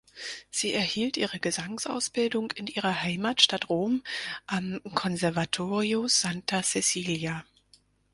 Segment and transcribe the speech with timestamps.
[0.49, 4.01] Sie erhielt ihre Gesangsausbildung in ihrer Heimatstadt Rom
[4.47, 7.45] am Conservatorio Santa Cecilia.